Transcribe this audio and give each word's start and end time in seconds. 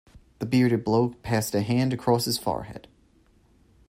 The 0.39 0.47
bearded 0.47 0.83
bloke 0.83 1.21
passed 1.21 1.53
a 1.53 1.61
hand 1.61 1.93
across 1.93 2.25
his 2.25 2.39
forehead. 2.39 2.87